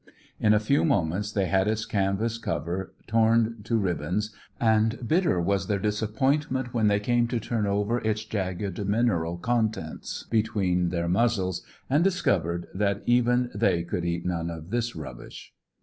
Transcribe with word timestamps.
In 0.39 0.51
a 0.55 0.59
few 0.59 0.83
moments 0.83 1.31
they 1.31 1.45
had 1.45 1.67
its 1.67 1.85
canvas 1.85 2.39
cover 2.39 2.91
torn 3.05 3.61
to 3.65 3.77
ribbons, 3.77 4.33
and 4.59 5.07
bitter 5.07 5.39
was 5.39 5.67
their 5.67 5.77
disappointment 5.77 6.73
when 6.73 6.87
they 6.87 6.99
came 6.99 7.27
to 7.27 7.39
turn 7.39 7.67
over 7.67 7.99
its 7.99 8.25
jagged 8.25 8.83
mineral 8.87 9.37
contents 9.37 10.23
between 10.31 10.89
their 10.89 11.07
muzzles, 11.07 11.63
and 11.87 12.03
discovered 12.03 12.65
that 12.73 13.03
even 13.05 13.51
they 13.53 13.83
could 13.83 14.03
eat 14.03 14.25
none 14.25 14.49
of 14.49 14.71
this 14.71 14.95
rubbish. 14.95 15.53